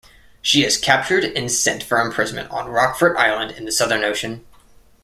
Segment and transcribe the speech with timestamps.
[0.41, 4.43] She is captured and sent for imprisonment on Rockfort Island in the Southern Ocean.